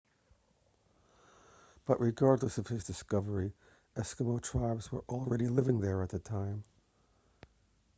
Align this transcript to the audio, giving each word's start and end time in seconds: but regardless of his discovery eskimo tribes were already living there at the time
but 1.85 1.99
regardless 1.99 2.57
of 2.57 2.65
his 2.67 2.83
discovery 2.85 3.53
eskimo 3.95 4.41
tribes 4.41 4.91
were 4.91 5.03
already 5.07 5.47
living 5.47 5.79
there 5.79 6.01
at 6.01 6.09
the 6.09 6.17
time 6.17 6.63